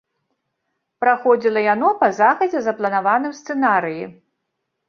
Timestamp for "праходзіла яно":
1.03-1.89